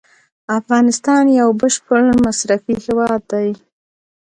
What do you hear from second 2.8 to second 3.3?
هیواد